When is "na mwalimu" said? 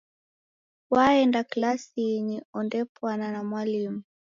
3.33-4.01